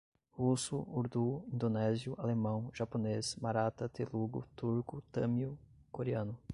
Russo, 0.31 0.77
urdu, 0.89 1.43
indonésio, 1.53 2.15
alemão, 2.19 2.71
japonês, 2.73 3.35
marata, 3.35 3.87
telugo, 3.87 4.43
turco, 4.55 4.99
tâmil, 5.11 5.55
coreano 5.91 6.35